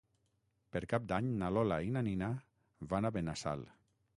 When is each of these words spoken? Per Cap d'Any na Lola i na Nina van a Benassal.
Per 0.75 0.81
Cap 0.93 1.05
d'Any 1.11 1.27
na 1.43 1.49
Lola 1.57 1.79
i 1.89 1.93
na 1.99 2.05
Nina 2.09 2.33
van 2.95 3.11
a 3.11 3.13
Benassal. 3.19 3.67